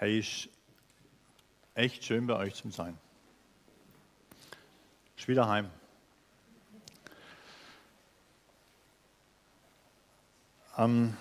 Hey, 0.00 0.20
ist 0.20 0.48
echt 1.74 2.04
schön 2.04 2.28
bei 2.28 2.36
euch 2.36 2.54
zu 2.54 2.70
sein. 2.70 2.96
Ich 5.16 5.26
bin 5.26 5.32
wieder 5.32 5.48
heim. 5.48 5.68
Ähm 10.76 11.16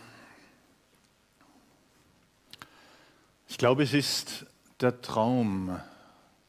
ich 3.48 3.58
glaube, 3.58 3.82
es 3.82 3.94
ist 3.96 4.46
der 4.80 5.02
Traum, 5.02 5.82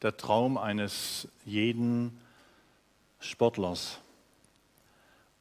der 0.02 0.14
Traum 0.14 0.58
eines 0.58 1.28
jeden 1.46 2.20
Sportlers, 3.20 4.00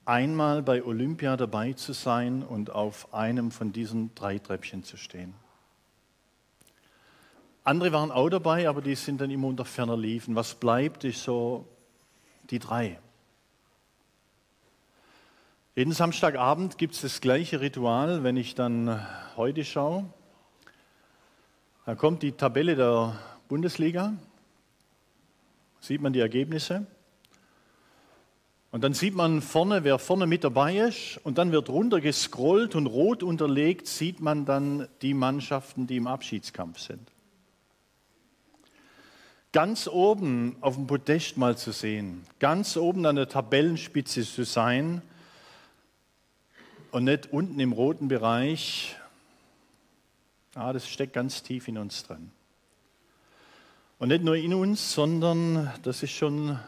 einmal 0.05 0.63
bei 0.63 0.81
Olympia 0.85 1.35
dabei 1.35 1.73
zu 1.73 1.91
sein 1.91 2.43
und 2.43 2.69
auf 2.69 3.13
einem 3.13 3.51
von 3.51 3.73
diesen 3.73 4.15
drei 4.15 4.39
Treppchen 4.39 4.85
zu 4.85 4.95
stehen. 4.95 5.33
Andere 7.67 7.91
waren 7.91 8.11
auch 8.11 8.29
dabei, 8.29 8.69
aber 8.69 8.81
die 8.81 8.95
sind 8.95 9.19
dann 9.19 9.29
immer 9.29 9.49
unter 9.49 9.65
ferner 9.65 9.97
Liefen. 9.97 10.35
Was 10.35 10.55
bleibt, 10.55 11.03
ist 11.03 11.21
so 11.21 11.67
die 12.49 12.59
drei. 12.59 12.97
Jeden 15.75 15.91
Samstagabend 15.91 16.77
gibt 16.77 16.93
es 16.93 17.01
das 17.01 17.19
gleiche 17.19 17.59
Ritual, 17.59 18.23
wenn 18.23 18.37
ich 18.37 18.55
dann 18.55 19.05
heute 19.35 19.65
schaue. 19.65 20.05
Da 21.85 21.95
kommt 21.95 22.23
die 22.23 22.31
Tabelle 22.31 22.77
der 22.77 23.19
Bundesliga, 23.49 24.13
sieht 25.81 25.99
man 25.99 26.13
die 26.13 26.21
Ergebnisse. 26.21 26.87
Und 28.71 28.85
dann 28.85 28.93
sieht 28.93 29.13
man 29.13 29.41
vorne, 29.41 29.83
wer 29.83 29.99
vorne 29.99 30.25
mit 30.25 30.45
dabei 30.45 30.77
ist. 30.77 31.19
Und 31.25 31.37
dann 31.37 31.51
wird 31.51 31.67
runter 31.67 31.99
gescrollt 31.99 32.75
und 32.75 32.87
rot 32.87 33.23
unterlegt 33.23 33.87
sieht 33.87 34.21
man 34.21 34.45
dann 34.45 34.87
die 35.01 35.13
Mannschaften, 35.13 35.85
die 35.85 35.97
im 35.97 36.07
Abschiedskampf 36.07 36.79
sind 36.79 37.11
ganz 39.51 39.87
oben 39.87 40.57
auf 40.61 40.75
dem 40.75 40.87
Podest 40.87 41.37
mal 41.37 41.57
zu 41.57 41.71
sehen, 41.71 42.25
ganz 42.39 42.77
oben 42.77 43.05
an 43.05 43.15
der 43.15 43.29
Tabellenspitze 43.29 44.23
zu 44.23 44.43
sein 44.43 45.01
und 46.91 47.05
nicht 47.05 47.31
unten 47.31 47.59
im 47.59 47.71
roten 47.71 48.07
Bereich, 48.07 48.95
ah, 50.55 50.73
das 50.73 50.87
steckt 50.87 51.13
ganz 51.13 51.43
tief 51.43 51.67
in 51.67 51.77
uns 51.77 52.03
drin. 52.03 52.31
Und 53.99 54.09
nicht 54.09 54.23
nur 54.23 54.35
in 54.35 54.53
uns, 54.53 54.93
sondern 54.93 55.73
das 55.81 56.03
ist 56.03 56.11
schon 56.11 56.59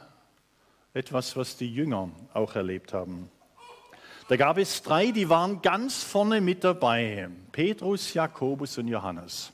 etwas, 0.94 1.36
was 1.36 1.58
die 1.58 1.72
Jünger 1.72 2.10
auch 2.34 2.56
erlebt 2.56 2.94
haben. 2.94 3.30
Da 4.30 4.36
gab 4.36 4.58
es 4.58 4.82
drei, 4.84 5.12
die 5.12 5.30
waren 5.30 5.62
ganz 5.62 6.04
vorne 6.04 6.42
mit 6.42 6.64
dabei. 6.64 7.30
Petrus, 7.52 8.14
Jakobus 8.14 8.78
und 8.78 8.88
Johannes. 8.88 9.52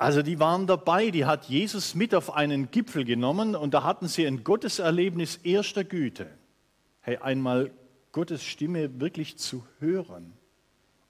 Also 0.00 0.22
die 0.22 0.40
waren 0.40 0.66
dabei, 0.66 1.10
die 1.10 1.26
hat 1.26 1.44
Jesus 1.44 1.94
mit 1.94 2.14
auf 2.14 2.34
einen 2.34 2.70
Gipfel 2.70 3.04
genommen 3.04 3.54
und 3.54 3.74
da 3.74 3.82
hatten 3.82 4.08
sie 4.08 4.26
ein 4.26 4.44
Gotteserlebnis 4.44 5.36
erster 5.36 5.84
Güte. 5.84 6.26
Hey, 7.02 7.18
einmal 7.18 7.70
Gottes 8.10 8.42
Stimme 8.42 8.98
wirklich 8.98 9.36
zu 9.36 9.62
hören, 9.78 10.32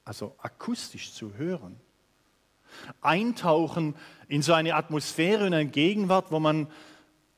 also 0.04 0.34
akustisch 0.38 1.12
zu 1.12 1.34
hören. 1.34 1.78
Eintauchen 3.00 3.94
in 4.26 4.42
so 4.42 4.54
eine 4.54 4.74
Atmosphäre 4.74 5.46
und 5.46 5.54
eine 5.54 5.70
Gegenwart, 5.70 6.32
wo 6.32 6.40
man 6.40 6.66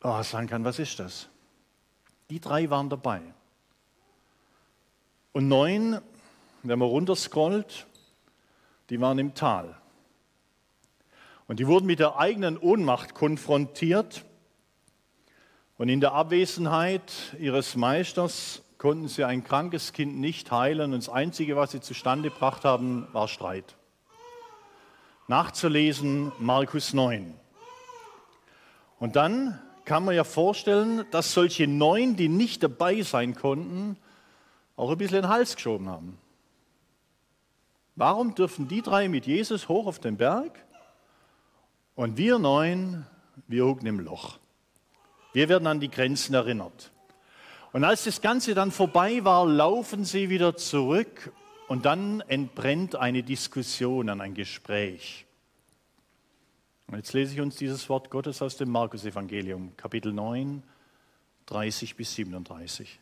oh, 0.02 0.22
sagen 0.22 0.46
kann, 0.46 0.64
was 0.64 0.78
ist 0.78 1.00
das? 1.00 1.28
Die 2.30 2.40
drei 2.40 2.70
waren 2.70 2.88
dabei. 2.88 3.20
Und 5.32 5.48
neun, 5.48 6.00
wenn 6.62 6.78
man 6.78 6.88
runterscrollt, 6.88 7.86
die 8.88 8.98
waren 9.02 9.18
im 9.18 9.34
Tal. 9.34 9.81
Und 11.52 11.60
die 11.60 11.66
wurden 11.66 11.84
mit 11.84 11.98
der 11.98 12.16
eigenen 12.16 12.56
Ohnmacht 12.56 13.12
konfrontiert. 13.14 14.24
Und 15.76 15.90
in 15.90 16.00
der 16.00 16.14
Abwesenheit 16.14 17.12
ihres 17.38 17.76
Meisters 17.76 18.62
konnten 18.78 19.06
sie 19.06 19.22
ein 19.24 19.44
krankes 19.44 19.92
Kind 19.92 20.18
nicht 20.18 20.50
heilen. 20.50 20.94
Und 20.94 21.00
das 21.00 21.10
Einzige, 21.10 21.54
was 21.54 21.72
sie 21.72 21.82
zustande 21.82 22.30
gebracht 22.30 22.64
haben, 22.64 23.06
war 23.12 23.28
Streit. 23.28 23.76
Nachzulesen 25.28 26.32
Markus 26.38 26.94
9. 26.94 27.34
Und 28.98 29.16
dann 29.16 29.60
kann 29.84 30.06
man 30.06 30.14
ja 30.14 30.24
vorstellen, 30.24 31.04
dass 31.10 31.34
solche 31.34 31.66
neun, 31.66 32.16
die 32.16 32.30
nicht 32.30 32.62
dabei 32.62 33.02
sein 33.02 33.34
konnten, 33.34 33.98
auch 34.74 34.90
ein 34.90 34.96
bisschen 34.96 35.20
den 35.20 35.28
Hals 35.28 35.56
geschoben 35.56 35.90
haben. 35.90 36.16
Warum 37.94 38.34
dürfen 38.34 38.68
die 38.68 38.80
drei 38.80 39.10
mit 39.10 39.26
Jesus 39.26 39.68
hoch 39.68 39.86
auf 39.86 39.98
den 39.98 40.16
Berg 40.16 40.58
und 41.94 42.16
wir 42.16 42.38
neun, 42.38 43.06
wir 43.46 43.64
hucken 43.64 43.86
im 43.86 44.00
Loch. 44.00 44.38
Wir 45.32 45.48
werden 45.48 45.66
an 45.66 45.80
die 45.80 45.90
Grenzen 45.90 46.34
erinnert. 46.34 46.90
Und 47.72 47.84
als 47.84 48.04
das 48.04 48.20
Ganze 48.20 48.54
dann 48.54 48.70
vorbei 48.70 49.24
war, 49.24 49.46
laufen 49.46 50.04
sie 50.04 50.28
wieder 50.28 50.56
zurück 50.56 51.32
und 51.68 51.86
dann 51.86 52.20
entbrennt 52.22 52.96
eine 52.96 53.22
Diskussion, 53.22 54.08
ein 54.08 54.34
Gespräch. 54.34 55.24
Und 56.86 56.96
jetzt 56.98 57.14
lese 57.14 57.32
ich 57.32 57.40
uns 57.40 57.56
dieses 57.56 57.88
Wort 57.88 58.10
Gottes 58.10 58.42
aus 58.42 58.58
dem 58.58 58.70
Markus-Evangelium, 58.70 59.74
Kapitel 59.78 60.12
9, 60.12 60.62
30 61.46 61.96
bis 61.96 62.14
37. 62.14 63.00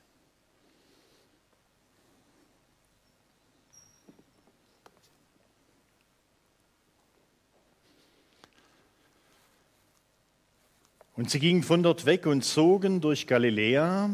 Und 11.20 11.28
sie 11.28 11.38
gingen 11.38 11.62
von 11.62 11.82
dort 11.82 12.06
weg 12.06 12.24
und 12.24 12.46
zogen 12.46 13.02
durch 13.02 13.26
Galiläa. 13.26 14.08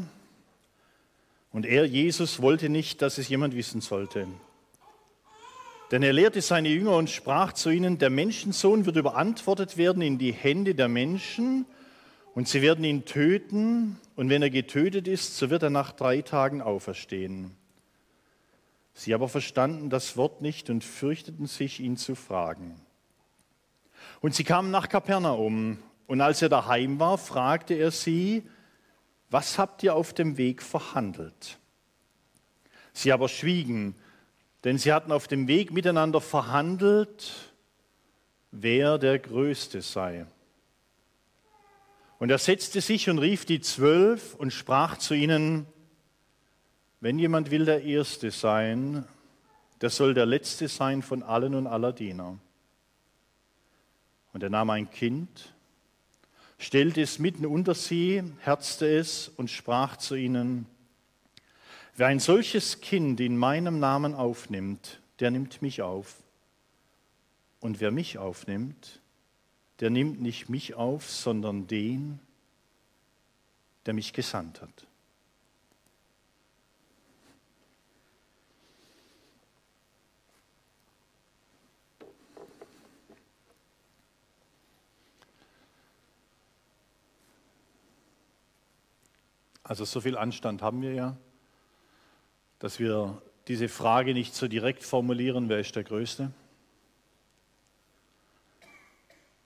Und 1.53 1.65
er, 1.65 1.85
Jesus, 1.85 2.43
wollte 2.43 2.69
nicht, 2.69 3.01
dass 3.01 3.19
es 3.19 3.29
jemand 3.29 3.55
wissen 3.55 3.81
sollte. 3.81 4.27
Denn 5.93 6.03
er 6.03 6.13
lehrte 6.13 6.41
seine 6.43 6.69
Jünger 6.69 6.97
und 6.97 7.09
sprach 7.09 7.53
zu 7.53 7.71
ihnen, 7.71 7.99
der 7.99 8.11
Menschensohn 8.11 8.87
wird 8.87 8.97
überantwortet 8.97 9.77
werden 9.77 10.03
in 10.03 10.19
die 10.19 10.33
Hände 10.33 10.75
der 10.75 10.89
Menschen 10.89 11.65
und 12.35 12.49
sie 12.49 12.61
werden 12.61 12.85
ihn 12.85 13.05
töten 13.05 14.01
und 14.17 14.29
wenn 14.29 14.43
er 14.43 14.51
getötet 14.51 15.07
ist, 15.07 15.37
so 15.37 15.49
wird 15.49 15.63
er 15.63 15.71
nach 15.71 15.93
drei 15.93 16.23
Tagen 16.23 16.61
auferstehen. 16.61 17.53
Sie 18.95 19.15
aber 19.15 19.29
verstanden 19.29 19.91
das 19.91 20.17
Wort 20.17 20.43
nicht 20.43 20.71
und 20.71 20.83
fürchteten 20.83 21.47
sich, 21.47 21.79
ihn 21.79 21.97
zu 21.97 22.17
fragen. 22.17 22.81
Und 24.21 24.35
sie 24.35 24.43
kamen 24.43 24.73
nach 24.73 24.89
Kapernaum 24.89 25.79
und 26.07 26.21
als 26.21 26.43
er 26.43 26.49
daheim 26.49 27.01
war, 27.01 27.19
fragte 27.19 27.75
er 27.75 27.91
sie, 27.91 28.49
was 29.31 29.59
habt 29.59 29.83
ihr 29.83 29.95
auf 29.95 30.13
dem 30.13 30.37
Weg 30.37 30.63
verhandelt? 30.63 31.59
Sie 32.93 33.13
aber 33.13 33.29
schwiegen, 33.29 33.97
denn 34.65 34.79
sie 34.79 34.93
hatten 34.93 35.13
auf 35.13 35.29
dem 35.29 35.49
Weg 35.49 35.73
miteinander 35.73 36.21
verhandelt, 36.21 37.53
wer 38.53 38.99
der 38.99 39.19
Größte 39.19 39.83
sei. 39.83 40.27
Und 42.19 42.31
er 42.31 42.39
setzte 42.39 42.81
sich 42.81 43.11
und 43.11 43.19
rief 43.19 43.45
die 43.45 43.61
Zwölf 43.61 44.35
und 44.35 44.53
sprach 44.53 44.97
zu 44.97 45.15
ihnen, 45.15 45.67
wenn 47.01 47.19
jemand 47.19 47.51
will 47.51 47.67
der 47.67 47.83
Erste 47.83 48.31
sein, 48.31 49.05
der 49.83 49.91
soll 49.91 50.15
der 50.15 50.25
Letzte 50.25 50.69
sein 50.69 51.03
von 51.03 51.23
allen 51.23 51.55
und 51.55 51.67
aller 51.67 51.93
Diener. 51.93 52.39
Und 54.33 54.43
er 54.43 54.51
nahm 54.51 54.71
ein 54.71 54.91
Kind, 54.91 55.55
stellte 56.59 57.03
es 57.03 57.19
mitten 57.19 57.47
unter 57.47 57.75
sie, 57.75 58.23
herzte 58.41 58.87
es 58.87 59.29
und 59.29 59.51
sprach 59.51 59.97
zu 59.97 60.15
ihnen, 60.15 60.67
wer 61.97 62.07
ein 62.07 62.21
solches 62.21 62.81
Kind 62.81 63.21
in 63.21 63.37
meinem 63.37 63.79
Namen 63.79 64.15
aufnimmt, 64.15 65.01
der 65.21 65.31
nimmt 65.31 65.63
mich 65.63 65.83
auf. 65.83 66.17
Und 67.61 67.81
wer 67.81 67.91
mich 67.91 68.19
aufnimmt, 68.19 69.01
der 69.81 69.91
nimmt 69.91 70.21
nicht 70.21 70.49
mich 70.49 70.75
auf, 70.75 71.11
sondern 71.11 71.67
den, 71.67 72.21
der 73.87 73.95
mich 73.95 74.13
gesandt 74.13 74.63
hat. 74.63 74.87
Also 89.69 89.85
so 89.85 90.01
viel 90.01 90.17
Anstand 90.17 90.63
haben 90.63 90.81
wir 90.81 90.95
ja, 90.95 91.17
dass 92.61 92.79
wir 92.79 93.21
diese 93.49 93.69
Frage 93.69 94.15
nicht 94.15 94.33
so 94.33 94.47
direkt 94.47 94.85
formulieren, 94.85 95.49
wer 95.49 95.59
ist 95.59 95.75
der 95.75 95.83
Größte. 95.83 96.31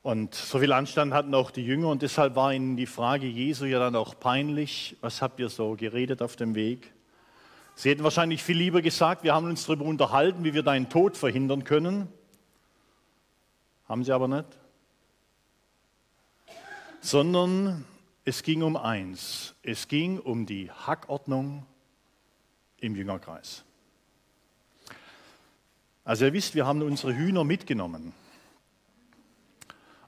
Und 0.03 0.35
so 0.35 0.59
viel 0.59 0.75
Anstand 0.75 1.15
hatten 1.15 1.35
auch 1.35 1.51
die 1.51 1.65
Jünger 1.65 1.89
und 1.89 2.03
deshalb 2.03 2.37
war 2.37 2.53
ihnen 2.53 2.77
die 2.77 2.85
Frage 2.85 3.27
Jesu 3.27 3.65
ja 3.65 3.79
dann 3.79 3.97
auch 3.97 4.21
peinlich, 4.21 4.95
was 5.01 5.23
habt 5.23 5.41
ihr 5.41 5.49
so 5.49 5.75
geredet 5.75 6.21
auf 6.21 6.37
dem 6.37 6.55
Weg? 6.55 6.93
Sie 7.75 7.89
hätten 7.89 8.05
wahrscheinlich 8.05 8.43
viel 8.43 8.59
lieber 8.59 8.83
gesagt, 8.83 9.23
wir 9.23 9.33
haben 9.33 9.47
uns 9.47 9.65
darüber 9.65 9.87
unterhalten, 9.87 10.45
wie 10.45 10.53
wir 10.53 10.63
deinen 10.63 10.91
Tod 10.91 11.17
verhindern 11.17 11.65
können. 11.65 12.09
Haben 13.89 14.05
sie 14.05 14.13
aber 14.13 14.29
nicht. 14.29 14.49
Sondern 17.01 17.87
es 18.25 18.43
ging 18.43 18.63
um 18.63 18.77
eins. 18.77 19.55
Es 19.63 19.89
ging 19.89 20.19
um 20.19 20.47
die 20.47 20.71
Hackordnung 20.71 21.67
im 22.79 22.95
Jüngerkreis. 22.95 23.65
Also 26.05 26.27
ihr 26.27 26.33
wisst, 26.33 26.55
wir 26.55 26.67
haben 26.67 26.83
unsere 26.83 27.15
Hühner 27.15 27.45
mitgenommen. 27.45 28.13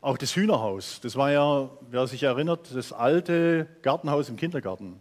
Auch 0.00 0.18
das 0.18 0.34
Hühnerhaus, 0.34 1.00
das 1.00 1.14
war 1.14 1.30
ja, 1.30 1.70
wer 1.90 2.06
sich 2.08 2.24
erinnert, 2.24 2.74
das 2.74 2.92
alte 2.92 3.68
Gartenhaus 3.82 4.28
im 4.28 4.36
Kindergarten. 4.36 5.00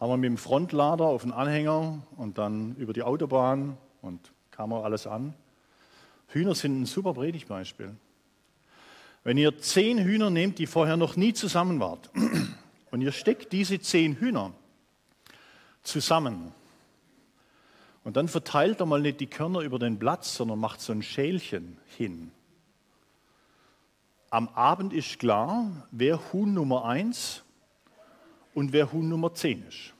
Haben 0.00 0.10
wir 0.10 0.16
mit 0.16 0.30
dem 0.30 0.36
Frontlader 0.36 1.04
auf 1.04 1.22
den 1.22 1.32
Anhänger 1.32 2.02
und 2.16 2.36
dann 2.38 2.74
über 2.74 2.92
die 2.92 3.04
Autobahn 3.04 3.78
und 4.02 4.32
kam 4.50 4.72
auch 4.72 4.84
alles 4.84 5.06
an. 5.06 5.34
Hühner 6.28 6.56
sind 6.56 6.82
ein 6.82 6.86
super 6.86 7.14
Predigtbeispiel. 7.14 7.94
Wenn 9.24 9.38
ihr 9.38 9.58
zehn 9.58 9.98
Hühner 9.98 10.28
nehmt, 10.30 10.58
die 10.58 10.66
vorher 10.66 10.98
noch 10.98 11.16
nie 11.16 11.32
zusammen 11.32 11.80
waren, 11.80 12.00
und 12.90 13.00
ihr 13.00 13.12
steckt 13.12 13.52
diese 13.52 13.80
zehn 13.80 14.16
Hühner 14.16 14.52
zusammen, 15.82 16.52
und 18.04 18.18
dann 18.18 18.28
verteilt 18.28 18.80
er 18.80 18.86
mal 18.86 19.00
nicht 19.00 19.18
die 19.20 19.26
Körner 19.26 19.60
über 19.60 19.78
den 19.78 19.98
Platz, 19.98 20.34
sondern 20.34 20.58
macht 20.58 20.82
so 20.82 20.92
ein 20.92 21.02
Schälchen 21.02 21.78
hin. 21.96 22.30
Am 24.28 24.48
Abend 24.48 24.92
ist 24.92 25.18
klar, 25.18 25.88
wer 25.90 26.20
Huhn 26.32 26.52
Nummer 26.52 26.84
1 26.84 27.42
und 28.52 28.74
wer 28.74 28.92
Huhn 28.92 29.08
Nummer 29.08 29.32
10 29.32 29.66
ist. 29.66 29.94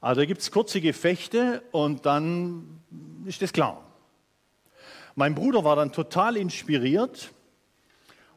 Also 0.00 0.26
gibt 0.26 0.40
es 0.40 0.50
kurze 0.50 0.80
Gefechte 0.80 1.62
und 1.70 2.04
dann 2.04 2.80
ist 3.26 3.42
das 3.42 3.52
klar. 3.52 3.82
Mein 5.14 5.36
Bruder 5.36 5.62
war 5.62 5.76
dann 5.76 5.92
total 5.92 6.36
inspiriert 6.36 7.32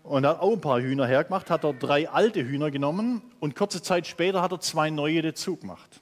und 0.03 0.25
hat 0.25 0.39
auch 0.39 0.53
ein 0.53 0.61
paar 0.61 0.81
Hühner 0.81 1.05
hergemacht, 1.05 1.49
hat 1.49 1.63
er 1.63 1.73
drei 1.73 2.09
alte 2.09 2.43
Hühner 2.43 2.71
genommen 2.71 3.21
und 3.39 3.55
kurze 3.55 3.81
Zeit 3.81 4.07
später 4.07 4.41
hat 4.41 4.51
er 4.51 4.59
zwei 4.59 4.89
neue 4.89 5.21
dazu 5.21 5.55
gemacht. 5.55 6.01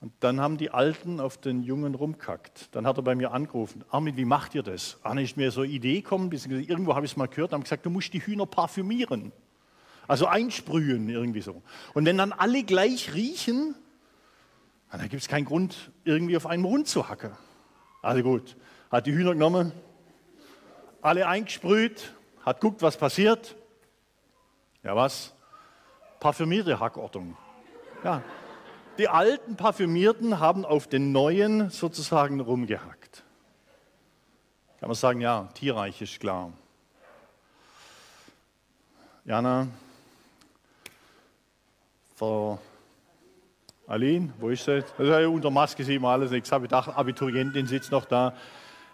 Und 0.00 0.12
dann 0.20 0.40
haben 0.40 0.58
die 0.58 0.70
Alten 0.70 1.18
auf 1.18 1.38
den 1.38 1.64
Jungen 1.64 1.96
rumkackt. 1.96 2.68
Dann 2.72 2.86
hat 2.86 2.98
er 2.98 3.02
bei 3.02 3.16
mir 3.16 3.32
angerufen, 3.32 3.84
Armin, 3.90 4.16
wie 4.16 4.24
macht 4.24 4.54
ihr 4.54 4.62
das? 4.62 4.98
Ah, 5.02 5.18
ist 5.18 5.36
mir 5.36 5.50
so 5.50 5.62
eine 5.62 5.72
Idee 5.72 6.02
gekommen, 6.02 6.30
irgendwo 6.30 6.94
habe 6.94 7.04
ich 7.04 7.12
es 7.12 7.16
mal 7.16 7.26
gehört, 7.26 7.52
haben 7.52 7.64
gesagt, 7.64 7.84
du 7.84 7.90
musst 7.90 8.12
die 8.12 8.24
Hühner 8.24 8.46
parfümieren. 8.46 9.32
Also 10.06 10.26
einsprühen 10.26 11.08
irgendwie 11.08 11.40
so. 11.40 11.62
Und 11.94 12.06
wenn 12.06 12.16
dann 12.16 12.32
alle 12.32 12.62
gleich 12.62 13.12
riechen, 13.12 13.74
dann 14.90 15.00
gibt 15.08 15.20
es 15.20 15.28
keinen 15.28 15.44
Grund, 15.44 15.90
irgendwie 16.04 16.36
auf 16.36 16.46
einen 16.46 16.64
Hund 16.64 16.86
zu 16.86 17.08
hacken. 17.08 17.32
Also 18.00 18.22
gut, 18.22 18.56
hat 18.90 19.06
die 19.06 19.12
Hühner 19.12 19.32
genommen, 19.32 19.72
alle 21.00 21.26
eingesprüht, 21.26 22.12
hat 22.44 22.60
guckt, 22.60 22.82
was 22.82 22.96
passiert. 22.96 23.56
Ja 24.82 24.96
was? 24.96 25.34
Parfümierte 26.20 26.80
Hackordnung. 26.80 27.36
Ja, 28.04 28.22
die 28.98 29.08
alten 29.08 29.56
Parfümierten 29.56 30.40
haben 30.40 30.64
auf 30.64 30.88
den 30.88 31.12
neuen 31.12 31.70
sozusagen 31.70 32.40
rumgehackt. 32.40 33.22
Kann 34.80 34.88
man 34.88 34.94
sagen, 34.96 35.20
ja, 35.20 35.48
tierreich 35.54 36.00
ist 36.02 36.18
klar. 36.20 36.52
Jana, 39.24 39.68
Frau 42.16 42.58
Aline, 43.86 44.32
wo 44.38 44.48
ist 44.48 44.64
sie? 44.64 44.84
Also, 44.96 45.30
unter 45.30 45.50
Maske 45.50 45.84
sieht 45.84 46.00
man 46.00 46.12
alles 46.12 46.30
nichts. 46.30 46.50
Habe 46.50 46.64
ich 46.64 46.70
gedacht, 46.70 46.88
Abiturientin 46.96 47.66
sitzt 47.66 47.92
noch 47.92 48.04
da. 48.04 48.34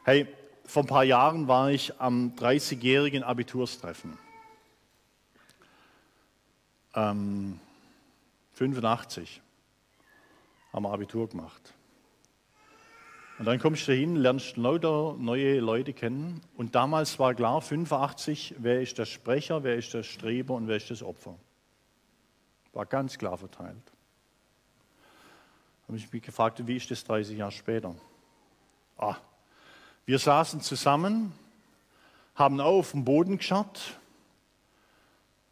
Hey, 0.04 0.26
vor 0.66 0.82
ein 0.82 0.86
paar 0.86 1.04
Jahren 1.04 1.48
war 1.48 1.70
ich 1.70 2.00
am 2.00 2.34
30-jährigen 2.36 3.22
Abiturstreffen. 3.22 4.18
Ähm, 6.94 7.60
85 8.52 9.42
haben 10.72 10.82
wir 10.84 10.92
Abitur 10.92 11.28
gemacht. 11.28 11.74
Und 13.38 13.46
dann 13.46 13.58
kommst 13.58 13.88
du 13.88 13.92
hin, 13.92 14.14
lernst 14.14 14.56
lauter 14.56 15.16
neue 15.18 15.58
Leute 15.58 15.92
kennen. 15.92 16.40
Und 16.56 16.76
damals 16.76 17.18
war 17.18 17.34
klar, 17.34 17.60
85, 17.60 18.54
wer 18.58 18.80
ist 18.80 18.96
der 18.96 19.06
Sprecher, 19.06 19.64
wer 19.64 19.74
ist 19.76 19.92
der 19.92 20.04
Streber 20.04 20.54
und 20.54 20.68
wer 20.68 20.76
ist 20.76 20.90
das 20.90 21.02
Opfer. 21.02 21.36
War 22.72 22.86
ganz 22.86 23.18
klar 23.18 23.36
verteilt. 23.36 23.92
Da 25.82 25.88
habe 25.88 25.96
ich 25.96 26.12
mich 26.12 26.22
gefragt, 26.22 26.64
wie 26.66 26.76
ist 26.76 26.90
das 26.90 27.02
30 27.04 27.38
Jahre 27.38 27.52
später? 27.52 27.94
Ah, 28.96 29.16
wir 30.06 30.18
saßen 30.18 30.60
zusammen, 30.60 31.32
haben 32.34 32.60
auf 32.60 32.92
den 32.92 33.04
Boden 33.04 33.38
geschaut. 33.38 33.98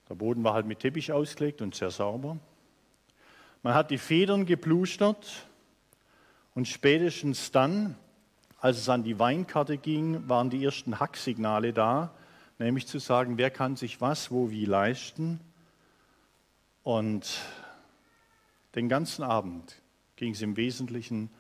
Der 0.08 0.14
Boden 0.14 0.44
war 0.44 0.52
halt 0.52 0.66
mit 0.66 0.80
Teppich 0.80 1.10
ausgelegt 1.12 1.62
und 1.62 1.74
sehr 1.74 1.90
sauber. 1.90 2.36
Man 3.62 3.74
hat 3.74 3.90
die 3.90 3.98
Federn 3.98 4.44
geplustert 4.44 5.46
und 6.54 6.68
spätestens 6.68 7.50
dann, 7.50 7.96
als 8.58 8.78
es 8.78 8.88
an 8.88 9.04
die 9.04 9.18
Weinkarte 9.18 9.78
ging, 9.78 10.28
waren 10.28 10.50
die 10.50 10.62
ersten 10.62 11.00
Hacksignale 11.00 11.72
da, 11.72 12.12
nämlich 12.58 12.86
zu 12.86 12.98
sagen, 12.98 13.38
wer 13.38 13.50
kann 13.50 13.76
sich 13.76 14.00
was, 14.00 14.30
wo, 14.30 14.50
wie 14.50 14.66
leisten. 14.66 15.40
Und 16.82 17.40
den 18.74 18.88
ganzen 18.88 19.22
Abend 19.22 19.80
ging 20.16 20.32
es 20.32 20.42
im 20.42 20.56
Wesentlichen 20.56 21.30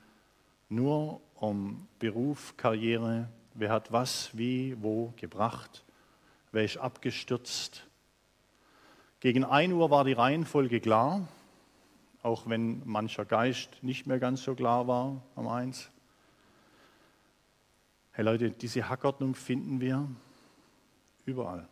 nur 0.68 1.20
um 1.42 1.86
Beruf, 1.98 2.56
Karriere, 2.56 3.28
wer 3.54 3.70
hat 3.70 3.92
was, 3.92 4.30
wie, 4.36 4.76
wo 4.80 5.12
gebracht, 5.16 5.84
wer 6.52 6.64
ist 6.64 6.78
abgestürzt. 6.78 7.86
Gegen 9.20 9.44
1 9.44 9.72
Uhr 9.72 9.90
war 9.90 10.04
die 10.04 10.12
Reihenfolge 10.12 10.80
klar 10.80 11.28
auch 12.22 12.48
wenn 12.48 12.86
mancher 12.86 13.24
Geist 13.24 13.82
nicht 13.82 14.06
mehr 14.06 14.18
ganz 14.18 14.44
so 14.44 14.54
klar 14.54 14.86
war 14.86 15.22
am 15.34 15.48
Eins. 15.48 15.90
Hey 18.12 18.24
Leute, 18.24 18.50
diese 18.50 18.88
Hackordnung 18.88 19.34
finden 19.34 19.80
wir 19.80 20.06
überall. 21.24 21.66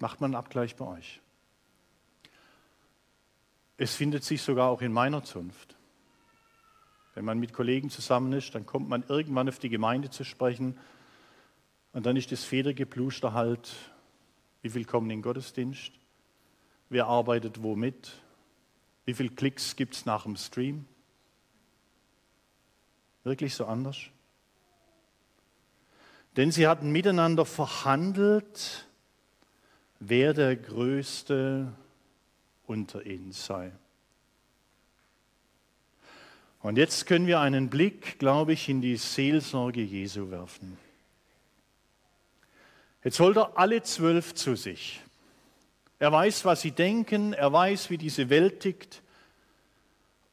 Macht 0.00 0.20
man 0.20 0.30
einen 0.30 0.38
Abgleich 0.38 0.76
bei 0.76 0.86
euch. 0.86 1.20
Es 3.76 3.94
findet 3.94 4.22
sich 4.22 4.42
sogar 4.42 4.68
auch 4.68 4.82
in 4.82 4.92
meiner 4.92 5.24
Zunft. 5.24 5.76
Wenn 7.14 7.24
man 7.24 7.38
mit 7.38 7.52
Kollegen 7.52 7.90
zusammen 7.90 8.32
ist, 8.32 8.54
dann 8.54 8.66
kommt 8.66 8.88
man 8.88 9.04
irgendwann 9.08 9.48
auf 9.48 9.58
die 9.58 9.68
Gemeinde 9.68 10.10
zu 10.10 10.24
sprechen 10.24 10.78
und 11.92 12.06
dann 12.06 12.16
ist 12.16 12.32
das 12.32 12.44
Federgepluster 12.44 13.34
halt, 13.34 13.74
wie 14.62 14.70
viel 14.70 14.84
kommen 14.84 15.10
in 15.10 15.18
den 15.18 15.22
Gottesdienst, 15.22 15.92
wer 16.88 17.06
arbeitet 17.06 17.62
womit, 17.62 18.12
wie 19.04 19.14
viele 19.14 19.30
Klicks 19.30 19.76
gibt 19.76 19.94
es 19.94 20.06
nach 20.06 20.22
dem 20.22 20.36
Stream? 20.36 20.86
Wirklich 23.24 23.54
so 23.54 23.66
anders? 23.66 23.98
Denn 26.36 26.50
sie 26.50 26.66
hatten 26.66 26.90
miteinander 26.90 27.44
verhandelt, 27.44 28.86
wer 30.00 30.32
der 30.32 30.56
Größte 30.56 31.72
unter 32.66 33.04
ihnen 33.04 33.32
sei. 33.32 33.72
Und 36.62 36.78
jetzt 36.78 37.06
können 37.06 37.26
wir 37.26 37.40
einen 37.40 37.70
Blick, 37.70 38.20
glaube 38.20 38.52
ich, 38.52 38.68
in 38.68 38.80
die 38.80 38.96
Seelsorge 38.96 39.82
Jesu 39.82 40.30
werfen. 40.30 40.78
Jetzt 43.02 43.18
holt 43.18 43.36
er 43.36 43.58
alle 43.58 43.82
zwölf 43.82 44.34
zu 44.34 44.54
sich. 44.54 45.00
Er 45.98 46.12
weiß, 46.12 46.44
was 46.44 46.60
sie 46.60 46.70
denken, 46.70 47.32
er 47.32 47.52
weiß, 47.52 47.90
wie 47.90 47.98
diese 47.98 48.28
Welt 48.30 48.60
tickt. 48.60 49.02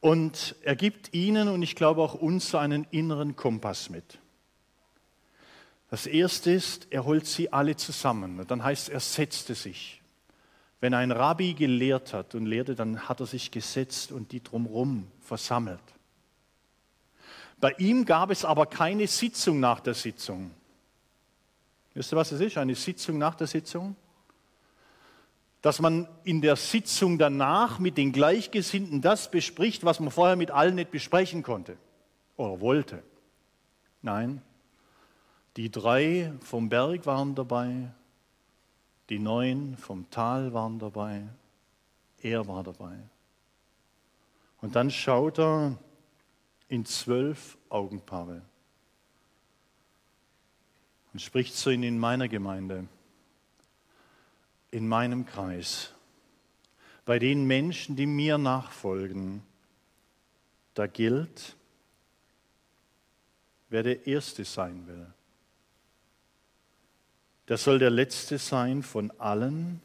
Und 0.00 0.54
er 0.62 0.76
gibt 0.76 1.12
ihnen 1.12 1.48
und 1.48 1.62
ich 1.62 1.74
glaube 1.74 2.00
auch 2.00 2.14
uns 2.14 2.54
einen 2.54 2.86
inneren 2.90 3.34
Kompass 3.34 3.90
mit. 3.90 4.18
Das 5.90 6.06
erste 6.06 6.52
ist, 6.52 6.86
er 6.90 7.04
holt 7.04 7.26
sie 7.26 7.52
alle 7.52 7.74
zusammen. 7.74 8.46
dann 8.46 8.62
heißt 8.62 8.88
es, 8.88 8.94
er 8.94 9.00
setzte 9.00 9.56
sich. 9.56 10.00
Wenn 10.78 10.94
ein 10.94 11.10
Rabbi 11.10 11.54
gelehrt 11.54 12.12
hat 12.14 12.36
und 12.36 12.46
lehrte, 12.46 12.76
dann 12.76 13.08
hat 13.08 13.18
er 13.18 13.26
sich 13.26 13.50
gesetzt 13.50 14.12
und 14.12 14.30
die 14.30 14.42
drumherum 14.42 15.08
versammelt. 15.20 15.80
Bei 17.60 17.72
ihm 17.78 18.04
gab 18.04 18.30
es 18.30 18.44
aber 18.44 18.66
keine 18.66 19.06
Sitzung 19.06 19.60
nach 19.60 19.80
der 19.80 19.94
Sitzung. 19.94 20.50
Wisst 21.94 22.12
ihr, 22.12 22.16
was 22.16 22.32
es 22.32 22.40
ist? 22.40 22.56
Eine 22.56 22.74
Sitzung 22.74 23.18
nach 23.18 23.34
der 23.34 23.46
Sitzung? 23.46 23.96
dass 25.62 25.80
man 25.80 26.08
in 26.24 26.40
der 26.40 26.56
Sitzung 26.56 27.18
danach 27.18 27.78
mit 27.78 27.98
den 27.98 28.12
Gleichgesinnten 28.12 29.02
das 29.02 29.30
bespricht, 29.30 29.84
was 29.84 30.00
man 30.00 30.10
vorher 30.10 30.36
mit 30.36 30.50
allen 30.50 30.76
nicht 30.76 30.90
besprechen 30.90 31.42
konnte 31.42 31.76
oder 32.36 32.60
wollte. 32.60 33.02
Nein, 34.00 34.40
die 35.56 35.70
drei 35.70 36.32
vom 36.40 36.70
Berg 36.70 37.04
waren 37.04 37.34
dabei, 37.34 37.90
die 39.10 39.18
neun 39.18 39.76
vom 39.76 40.08
Tal 40.10 40.54
waren 40.54 40.78
dabei, 40.78 41.24
er 42.22 42.46
war 42.48 42.62
dabei. 42.62 42.96
Und 44.62 44.76
dann 44.76 44.90
schaut 44.90 45.38
er 45.38 45.76
in 46.70 46.86
zwölf 46.86 47.58
Augenpaare. 47.68 48.40
und 51.12 51.20
spricht 51.20 51.54
zu 51.56 51.70
ihnen 51.70 51.82
in 51.82 51.98
meiner 51.98 52.28
Gemeinde, 52.28 52.86
in 54.70 54.86
meinem 54.86 55.26
Kreis, 55.26 55.92
bei 57.04 57.18
den 57.18 57.46
Menschen, 57.46 57.96
die 57.96 58.06
mir 58.06 58.38
nachfolgen, 58.38 59.42
da 60.74 60.86
gilt, 60.86 61.56
wer 63.68 63.82
der 63.82 64.06
Erste 64.06 64.44
sein 64.44 64.86
will. 64.86 65.06
Der 67.48 67.58
soll 67.58 67.80
der 67.80 67.90
Letzte 67.90 68.38
sein 68.38 68.84
von 68.84 69.10
allen 69.18 69.82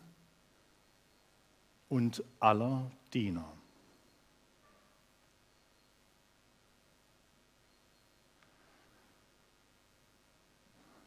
und 1.89 2.23
aller 2.39 2.91
Diener. 3.11 3.54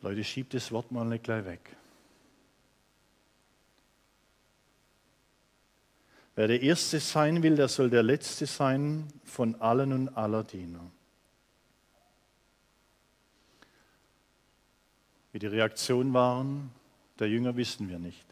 Leute, 0.00 0.23
schiebt 0.23 0.55
das 0.55 0.71
Wort 0.71 0.93
mal 0.93 1.05
nicht 1.05 1.25
gleich 1.25 1.45
weg. 1.45 1.76
Wer 6.37 6.47
der 6.47 6.62
Erste 6.62 7.00
sein 7.00 7.43
will, 7.43 7.57
der 7.57 7.67
soll 7.67 7.90
der 7.90 8.05
Letzte 8.05 8.47
sein 8.47 9.09
von 9.25 9.61
allen 9.61 9.93
und 9.93 10.09
aller 10.11 10.45
Diener. 10.45 10.88
Wie 15.33 15.40
die 15.40 15.49
Reaktionen 15.49 16.14
waren 16.14 16.71
der 17.19 17.28
Jünger, 17.28 17.57
wissen 17.57 17.88
wir 17.88 17.99
nicht. 17.99 18.25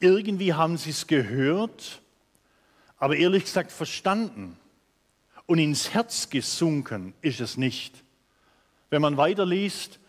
Irgendwie 0.00 0.54
haben 0.54 0.76
sie 0.76 0.90
es 0.90 1.06
gehört, 1.06 2.02
aber 2.98 3.16
ehrlich 3.16 3.44
gesagt 3.44 3.70
verstanden 3.70 4.56
und 5.46 5.58
ins 5.58 5.94
Herz 5.94 6.30
gesunken 6.30 7.14
ist 7.22 7.40
es 7.40 7.56
nicht. 7.56 8.02
Wenn 8.90 9.02
man 9.02 9.16
weiterliest, 9.16 10.00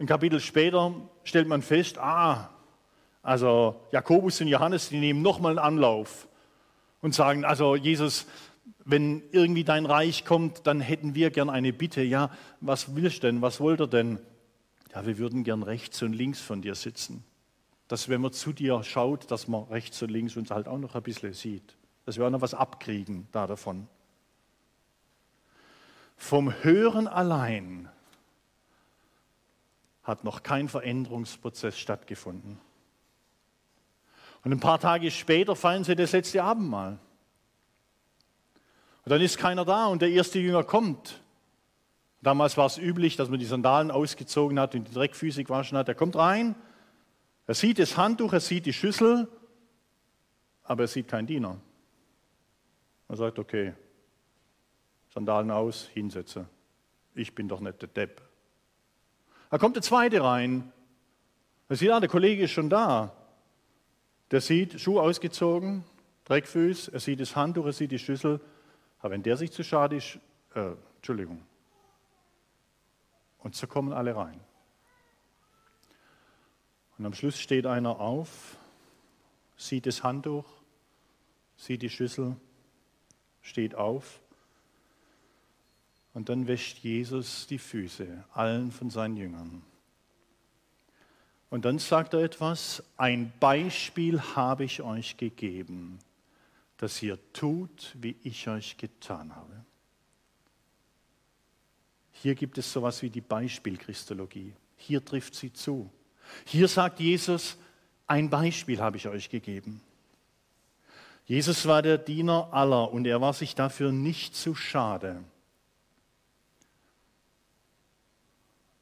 ein 0.00 0.06
Kapitel 0.06 0.40
später 0.40 0.92
stellt 1.24 1.48
man 1.48 1.62
fest, 1.62 1.98
ah, 1.98 2.50
also 3.22 3.80
Jakobus 3.92 4.40
und 4.40 4.48
Johannes, 4.48 4.88
die 4.88 4.98
nehmen 4.98 5.22
nochmal 5.22 5.52
einen 5.52 5.58
Anlauf 5.58 6.28
und 7.00 7.14
sagen, 7.14 7.44
also 7.44 7.76
Jesus, 7.76 8.26
wenn 8.84 9.22
irgendwie 9.32 9.64
dein 9.64 9.86
Reich 9.86 10.24
kommt, 10.24 10.66
dann 10.66 10.80
hätten 10.80 11.14
wir 11.14 11.30
gern 11.30 11.50
eine 11.50 11.72
Bitte. 11.72 12.02
Ja, 12.02 12.30
was 12.60 12.96
willst 12.96 13.22
du 13.22 13.28
denn? 13.28 13.42
Was 13.42 13.60
wollt 13.60 13.80
ihr 13.80 13.86
denn? 13.86 14.18
Ja, 14.94 15.06
wir 15.06 15.18
würden 15.18 15.44
gern 15.44 15.62
rechts 15.62 16.02
und 16.02 16.12
links 16.12 16.40
von 16.40 16.62
dir 16.62 16.74
sitzen. 16.74 17.22
Dass 17.86 18.08
wenn 18.08 18.20
man 18.20 18.32
zu 18.32 18.52
dir 18.52 18.82
schaut, 18.82 19.30
dass 19.30 19.48
man 19.48 19.64
rechts 19.64 20.02
und 20.02 20.10
links 20.10 20.36
uns 20.36 20.50
halt 20.50 20.66
auch 20.68 20.78
noch 20.78 20.94
ein 20.94 21.02
bisschen 21.02 21.34
sieht. 21.34 21.76
Dass 22.04 22.16
wir 22.18 22.26
auch 22.26 22.30
noch 22.30 22.40
was 22.40 22.54
abkriegen 22.54 23.28
da 23.32 23.46
davon. 23.46 23.86
Vom 26.16 26.52
Hören 26.62 27.06
allein 27.06 27.88
hat 30.08 30.24
noch 30.24 30.42
kein 30.42 30.68
Veränderungsprozess 30.68 31.78
stattgefunden. 31.78 32.58
Und 34.42 34.52
ein 34.52 34.60
paar 34.60 34.80
Tage 34.80 35.10
später 35.10 35.54
feiern 35.54 35.84
sie 35.84 35.94
das 35.94 36.12
letzte 36.12 36.42
Abendmahl. 36.42 36.98
Und 39.04 39.10
dann 39.10 39.20
ist 39.20 39.36
keiner 39.36 39.66
da 39.66 39.86
und 39.86 40.00
der 40.00 40.08
erste 40.10 40.38
Jünger 40.38 40.64
kommt. 40.64 41.22
Damals 42.22 42.56
war 42.56 42.66
es 42.66 42.78
üblich, 42.78 43.16
dass 43.16 43.28
man 43.28 43.38
die 43.38 43.44
Sandalen 43.44 43.90
ausgezogen 43.90 44.58
hat 44.58 44.74
und 44.74 44.88
die 44.88 44.94
Dreckfüße 44.94 45.44
gewaschen 45.44 45.76
hat. 45.76 45.88
Er 45.88 45.94
kommt 45.94 46.16
rein, 46.16 46.54
er 47.46 47.54
sieht 47.54 47.78
das 47.78 47.96
Handtuch, 47.98 48.32
er 48.32 48.40
sieht 48.40 48.64
die 48.64 48.72
Schüssel, 48.72 49.28
aber 50.62 50.84
er 50.84 50.88
sieht 50.88 51.08
keinen 51.08 51.26
Diener. 51.26 51.60
Er 53.08 53.16
sagt, 53.16 53.38
okay, 53.38 53.74
Sandalen 55.12 55.50
aus, 55.50 55.86
hinsetze. 55.92 56.48
Ich 57.14 57.34
bin 57.34 57.46
doch 57.48 57.60
nicht 57.60 57.82
der 57.82 57.88
Depp. 57.88 58.27
Da 59.50 59.58
kommt 59.58 59.76
der 59.76 59.82
zweite 59.82 60.22
rein. 60.22 60.72
Er 61.68 61.76
sieht, 61.76 61.90
ah, 61.90 62.00
der 62.00 62.08
Kollege 62.08 62.44
ist 62.44 62.50
schon 62.50 62.70
da. 62.70 63.12
Der 64.30 64.40
sieht 64.40 64.80
Schuh 64.80 65.00
ausgezogen, 65.00 65.84
Dreckfüß, 66.24 66.88
er 66.88 67.00
sieht 67.00 67.20
das 67.20 67.34
Handtuch, 67.34 67.66
er 67.66 67.72
sieht 67.72 67.90
die 67.90 67.98
Schüssel. 67.98 68.40
Aber 69.00 69.10
wenn 69.12 69.22
der 69.22 69.36
sich 69.36 69.52
zu 69.52 69.64
schade 69.64 69.96
ist, 69.96 70.18
äh, 70.54 70.72
Entschuldigung. 70.96 71.42
Und 73.38 73.54
so 73.54 73.66
kommen 73.66 73.92
alle 73.92 74.14
rein. 74.16 74.40
Und 76.98 77.06
am 77.06 77.14
Schluss 77.14 77.38
steht 77.38 77.64
einer 77.64 78.00
auf, 78.00 78.56
sieht 79.56 79.86
das 79.86 80.02
Handtuch, 80.02 80.44
sieht 81.56 81.82
die 81.82 81.90
Schüssel, 81.90 82.36
steht 83.40 83.74
auf. 83.74 84.20
Und 86.18 86.30
dann 86.30 86.48
wäscht 86.48 86.78
Jesus 86.78 87.46
die 87.46 87.60
Füße 87.60 88.24
allen 88.32 88.72
von 88.72 88.90
seinen 88.90 89.16
Jüngern. 89.16 89.62
Und 91.48 91.64
dann 91.64 91.78
sagt 91.78 92.12
er 92.12 92.24
etwas, 92.24 92.82
ein 92.96 93.32
Beispiel 93.38 94.20
habe 94.34 94.64
ich 94.64 94.82
euch 94.82 95.16
gegeben, 95.16 96.00
dass 96.76 97.00
ihr 97.04 97.20
tut, 97.32 97.94
wie 98.00 98.16
ich 98.24 98.48
euch 98.48 98.76
getan 98.78 99.36
habe. 99.36 99.64
Hier 102.10 102.34
gibt 102.34 102.58
es 102.58 102.72
sowas 102.72 103.00
wie 103.02 103.10
die 103.10 103.20
Beispielchristologie. 103.20 104.54
Hier 104.76 105.04
trifft 105.04 105.36
sie 105.36 105.52
zu. 105.52 105.88
Hier 106.46 106.66
sagt 106.66 106.98
Jesus, 106.98 107.56
ein 108.08 108.28
Beispiel 108.28 108.80
habe 108.80 108.96
ich 108.96 109.06
euch 109.06 109.30
gegeben. 109.30 109.80
Jesus 111.26 111.64
war 111.66 111.80
der 111.80 111.96
Diener 111.96 112.48
aller 112.52 112.90
und 112.90 113.06
er 113.06 113.20
war 113.20 113.34
sich 113.34 113.54
dafür 113.54 113.92
nicht 113.92 114.34
zu 114.34 114.56
schade. 114.56 115.22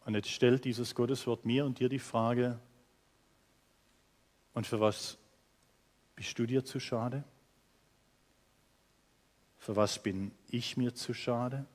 Und 0.07 0.15
jetzt 0.15 0.31
stellt 0.31 0.65
dieses 0.65 0.95
Gotteswort 0.95 1.45
mir 1.45 1.67
und 1.67 1.81
dir 1.81 1.89
die 1.89 1.99
Frage, 1.99 2.61
und 4.55 4.65
für 4.65 4.81
was 4.81 5.19
bist 6.15 6.39
du 6.39 6.47
dir 6.47 6.65
zu 6.65 6.79
schade? 6.79 7.25
Für 9.59 9.75
was 9.75 10.01
bin 10.01 10.31
ich 10.49 10.77
mir 10.77 10.95
zu 10.95 11.13
schade? 11.13 11.67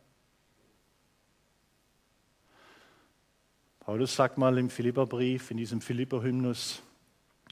Paulus 3.82 4.16
sagt 4.16 4.38
mal 4.38 4.58
im 4.58 4.70
Philipperbrief, 4.70 5.52
in 5.52 5.58
diesem 5.58 5.82
Philipperhymnus 5.82 6.82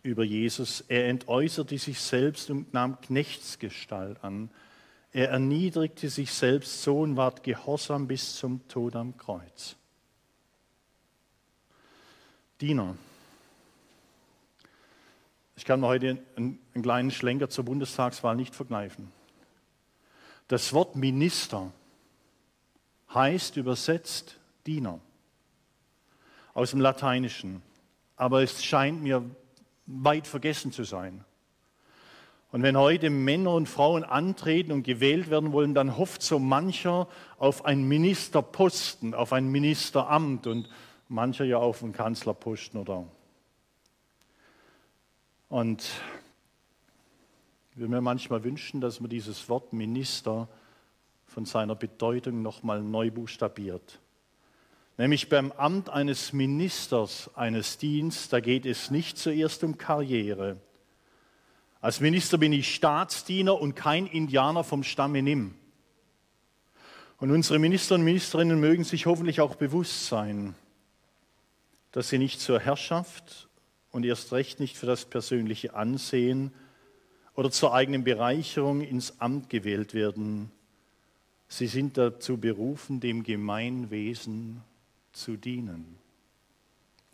über 0.01 0.24
Jesus, 0.24 0.79
er 0.88 1.09
entäußerte 1.09 1.77
sich 1.77 2.00
selbst 2.00 2.50
und 2.50 2.74
nahm 2.74 3.01
Knechtsgestalt 3.01 4.24
an. 4.24 4.50
Er 5.12 5.31
erniedrigte 5.31 6.09
sich 6.09 6.31
selbst 6.31 6.83
so 6.83 7.01
und 7.01 7.17
ward 7.17 7.43
gehorsam 7.43 8.07
bis 8.07 8.38
zum 8.38 8.65
Tod 8.69 8.95
am 8.95 9.17
Kreuz. 9.17 9.75
Diener. 12.62 12.98
Ich 15.56 15.63
kann 15.63 15.80
mir 15.80 15.88
heute 15.88 16.18
einen, 16.36 16.60
einen 16.74 16.84
kleinen 16.84 17.12
Schlenker 17.12 17.50
zur 17.50 17.63
Bundestagswahl 17.63 18.36
nicht 18.36 18.54
verkneifen. 18.54 19.12
Das 20.50 20.74
Wort 20.74 20.98
Minister 20.98 21.72
heißt 23.13 23.56
übersetzt 23.56 24.38
Diener 24.68 25.00
aus 26.54 26.72
dem 26.72 26.82
Lateinischen, 26.82 27.62
aber 28.18 28.44
es 28.44 28.62
scheint 28.63 29.01
mir 29.04 29.24
weit 29.86 30.28
vergessen 30.28 30.74
zu 30.74 30.84
sein. 30.84 31.24
Und 32.51 32.63
wenn 32.63 32.78
heute 32.78 33.10
Männer 33.10 33.54
und 33.54 33.70
Frauen 33.70 34.04
antreten 34.04 34.72
und 34.74 34.84
gewählt 34.84 35.30
werden 35.30 35.54
wollen, 35.54 35.75
dann 35.75 35.98
hofft 35.98 36.24
so 36.24 36.39
mancher 36.39 37.08
auf 37.38 37.63
einen 37.63 37.88
Ministerposten, 37.88 39.13
auf 39.13 39.32
ein 39.32 39.48
Ministeramt 39.48 40.46
und 40.48 40.68
mancher 41.10 41.44
ja 41.44 41.58
auf 41.58 41.84
einen 41.84 41.92
Kanzlerposten 41.92 42.80
oder. 42.80 43.06
Und 45.50 45.84
ich 47.72 47.78
würde 47.78 47.92
mir 47.92 48.01
manchmal 48.01 48.44
wünschen, 48.44 48.80
dass 48.80 49.00
man 49.00 49.10
dieses 49.10 49.50
Wort 49.50 49.74
Minister 49.74 50.48
von 51.25 51.46
seiner 51.46 51.75
Bedeutung 51.75 52.42
nochmal 52.42 52.82
neu 52.82 53.12
buchstabiert. 53.12 54.00
Nämlich 54.98 55.30
beim 55.30 55.51
Amt 55.54 55.89
eines 55.89 56.34
Ministers 56.34 57.30
eines 57.36 57.78
Dienstes, 57.78 58.30
da 58.30 58.39
geht 58.39 58.66
es 58.66 58.92
nicht 58.92 59.18
zuerst 59.18 59.63
um 59.63 59.78
Karriere. 59.78 60.58
Als 61.82 62.01
Minister 62.01 62.38
bin 62.38 62.51
ich 62.51 62.75
Staatsdiener 62.75 63.60
und 63.60 63.75
kein 63.75 64.06
Indianer 64.06 64.63
vom 64.63 64.84
Stamme 64.84 65.22
Nimm. 65.22 65.56
Und 67.18 67.32
unsere 67.32 67.60
Minister 67.60 67.96
und 67.96 68.04
Ministerinnen 68.04 68.60
mögen 68.60 68.84
sich 68.84 69.06
hoffentlich 69.06 69.39
auch 69.42 69.56
bewusst 69.56 70.08
sein, 70.08 70.56
dass 71.91 72.10
sie 72.10 72.17
nicht 72.17 72.39
zur 72.39 72.60
Herrschaft 72.60 73.48
und 73.91 74.05
erst 74.05 74.31
recht 74.31 74.60
nicht 74.60 74.77
für 74.77 74.86
das 74.86 75.05
persönliche 75.05 75.74
Ansehen 75.74 76.53
oder 77.36 77.51
zur 77.51 77.74
eigenen 77.74 78.03
Bereicherung 78.03 78.81
ins 78.81 79.19
Amt 79.19 79.50
gewählt 79.50 79.93
werden. 79.93 80.51
Sie 81.48 81.67
sind 81.67 81.98
dazu 81.98 82.38
berufen, 82.38 83.00
dem 83.00 83.24
Gemeinwesen 83.24 84.62
zu 85.13 85.36
dienen. 85.36 85.98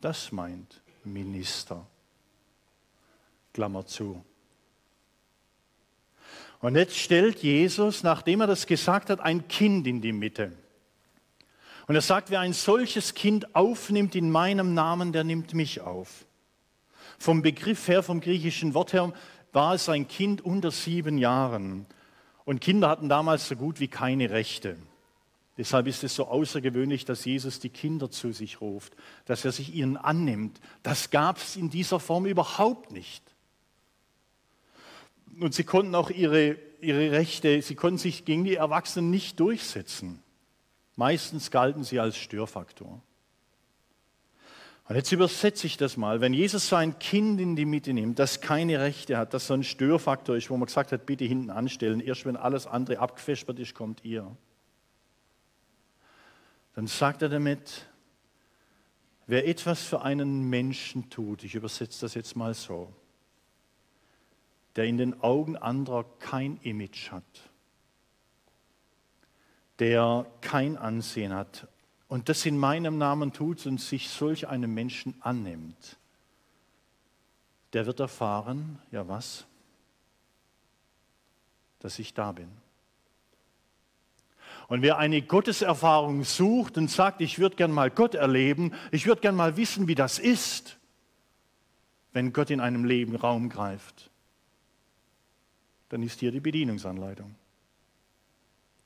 Das 0.01 0.32
meint 0.32 0.82
Minister. 1.03 1.86
Klammer 3.53 3.86
zu. 3.86 4.24
Und 6.60 6.75
jetzt 6.75 6.98
stellt 6.98 7.44
Jesus, 7.44 8.03
nachdem 8.03 8.41
er 8.41 8.48
das 8.48 8.67
gesagt 8.67 9.10
hat, 9.10 9.20
ein 9.20 9.48
Kind 9.48 9.88
in 9.88 10.01
die 10.01 10.12
Mitte. 10.12 10.51
Und 11.88 11.96
er 11.96 12.01
sagt, 12.01 12.32
wer 12.32 12.39
ein 12.39 12.54
solches 12.54 13.13
Kind 13.13 13.56
aufnimmt 13.56 14.15
in 14.15 14.32
meinem 14.32 14.74
Namen, 14.74 15.12
der 15.12 15.24
nimmt 15.24 15.54
mich 15.54 15.82
auf. 15.82 16.25
Vom 17.20 17.42
Begriff 17.42 17.88
her, 17.88 18.01
vom 18.01 18.22
griechischen 18.22 18.74
Wort 18.74 18.94
her, 18.94 19.13
war 19.54 19.75
es 19.75 19.88
ein 19.88 20.08
Kind 20.08 20.42
unter 20.42 20.72
sieben 20.72 21.18
Jahren. 21.18 21.86
Und 22.44 22.60
Kinder 22.62 22.89
hatten 22.89 23.08
damals 23.08 23.48
so 23.48 23.56
gut 23.56 23.80
wie 23.80 23.88
keine 23.88 24.30
Rechte. 24.32 24.77
Deshalb 25.58 25.88
ist 25.88 26.04
es 26.04 26.15
so 26.15 26.27
außergewöhnlich, 26.27 27.06
dass 27.06 27.24
Jesus 27.24 27.60
die 27.60 27.70
Kinder 27.70 28.12
zu 28.12 28.34
sich 28.34 28.60
ruft, 28.60 28.94
dass 29.25 29.46
er 29.46 29.54
sich 29.54 29.74
ihnen 29.74 29.96
annimmt. 29.96 30.60
Das 30.84 31.12
gab 31.12 31.38
es 31.38 31.56
in 31.56 31.70
dieser 31.70 32.00
Form 32.00 32.25
überhaupt 32.25 32.92
nicht. 32.92 33.24
Und 35.39 35.54
sie 35.54 35.63
konnten 35.63 35.96
auch 35.96 36.10
ihre, 36.10 36.58
ihre 36.82 37.12
Rechte, 37.12 37.62
sie 37.62 37.75
konnten 37.75 37.98
sich 37.98 38.25
gegen 38.25 38.44
die 38.44 38.56
Erwachsenen 38.56 39.12
nicht 39.12 39.39
durchsetzen. 39.39 40.22
Meistens 40.96 41.52
galten 41.52 41.84
sie 41.84 42.00
als 42.00 42.18
Störfaktor. 42.18 43.02
Und 44.88 44.96
jetzt 44.96 45.12
übersetze 45.12 45.66
ich 45.66 45.78
das 45.78 45.98
mal. 45.98 46.22
Wenn 46.22 46.34
Jesus 46.34 46.68
so 46.68 46.75
ein 46.75 47.00
Kind 47.00 47.42
in 47.42 47.56
die 47.56 47.66
Mitte 47.66 47.92
nimmt, 47.92 48.20
das 48.20 48.40
keine 48.40 48.80
Rechte 48.80 49.18
hat, 49.18 49.34
das 49.34 49.48
so 49.48 49.56
ein 49.56 49.64
Störfaktor 49.64 50.36
ist, 50.36 50.50
wo 50.52 50.58
man 50.58 50.68
gesagt 50.68 50.92
hat, 50.92 51.08
bitte 51.08 51.25
hinten 51.25 51.50
anstellen, 51.50 52.00
erst 52.00 52.25
wenn 52.25 52.38
alles 52.38 52.68
andere 52.68 53.00
abgefespert 53.00 53.58
ist, 53.58 53.74
kommt 53.74 54.06
ihr. 54.06 54.36
Dann 56.75 56.86
sagt 56.86 57.24
er 57.24 57.30
damit, 57.30 57.88
wer 59.25 59.48
etwas 59.48 59.82
für 59.82 60.04
einen 60.04 60.50
Menschen 60.50 61.10
tut, 61.10 61.44
ich 61.44 61.56
übersetze 61.56 62.02
das 62.02 62.14
jetzt 62.14 62.36
mal 62.36 62.54
so, 62.54 62.94
der 64.75 64.86
in 64.86 64.98
den 64.98 65.20
Augen 65.22 65.58
anderer 65.58 66.06
kein 66.20 66.58
Image 66.58 67.12
hat, 67.12 67.24
der 69.79 70.25
kein 70.41 70.77
Ansehen 70.77 71.34
hat 71.34 71.67
und 72.08 72.29
das 72.29 72.46
in 72.46 72.58
meinem 72.58 72.98
Namen 72.98 73.34
tut 73.34 73.65
und 73.65 73.79
sich 73.79 74.10
solch 74.10 74.48
einem 74.48 74.74
Menschen 74.74 75.15
annimmt, 75.22 75.98
der 77.74 77.86
wird 77.86 78.00
erfahren, 78.00 78.79
ja 78.91 79.08
was? 79.08 79.46
Dass 81.79 82.00
ich 82.00 82.13
da 82.13 82.32
bin. 82.32 82.50
Und 84.67 84.82
wer 84.82 84.98
eine 84.98 85.22
Gotteserfahrung 85.22 86.24
sucht 86.24 86.77
und 86.77 86.89
sagt, 86.89 87.22
ich 87.22 87.38
würde 87.38 87.55
gern 87.55 87.72
mal 87.72 87.91
Gott 87.91 88.15
erleben, 88.15 88.74
ich 88.91 89.05
würde 89.05 89.22
gern 89.22 89.36
mal 89.36 89.58
wissen, 89.58 89.88
wie 89.88 89.96
das 89.96 90.17
ist, 90.17 90.77
wenn 92.13 92.34
Gott 92.34 92.50
in 92.50 92.62
einem 92.62 92.86
Leben 92.86 93.15
Raum 93.15 93.50
greift, 93.50 94.10
dann 95.89 96.01
ist 96.01 96.20
hier 96.20 96.32
die 96.32 96.39
Bedienungsanleitung. 96.39 97.36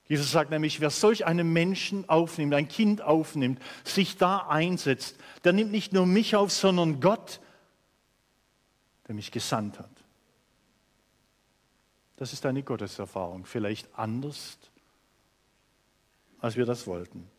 Jesus 0.10 0.32
sagt 0.32 0.50
nämlich, 0.50 0.82
wer 0.82 0.90
solch 0.90 1.28
einen 1.28 1.54
Menschen 1.54 2.10
aufnimmt, 2.10 2.56
ein 2.56 2.68
Kind 2.68 3.02
aufnimmt, 3.02 3.62
sich 3.84 4.18
da 4.18 4.40
einsetzt, 4.48 5.18
der 5.44 5.54
nimmt 5.54 5.72
nicht 5.72 5.94
nur 5.94 6.08
mich 6.08 6.36
auf, 6.36 6.52
sondern 6.52 7.00
Gott, 7.00 7.40
der 9.08 9.14
mich 9.14 9.32
gesandt 9.32 9.78
hat. 9.78 9.90
Das 12.18 12.34
ist 12.34 12.46
eine 12.48 12.64
Gotteserfahrung, 12.64 13.46
vielleicht 13.46 13.88
anders, 13.98 14.58
als 16.40 16.58
wir 16.58 16.66
das 16.66 16.88
wollten. 16.88 17.30